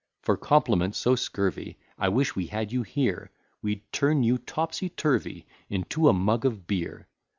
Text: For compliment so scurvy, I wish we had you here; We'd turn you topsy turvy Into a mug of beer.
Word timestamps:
For 0.23 0.35
compliment 0.35 0.95
so 0.95 1.15
scurvy, 1.15 1.77
I 1.99 2.09
wish 2.09 2.35
we 2.35 2.47
had 2.47 2.71
you 2.71 2.81
here; 2.81 3.29
We'd 3.61 3.83
turn 3.93 4.23
you 4.23 4.39
topsy 4.39 4.89
turvy 4.89 5.45
Into 5.69 6.09
a 6.09 6.11
mug 6.13 6.43
of 6.43 6.65
beer. 6.65 7.05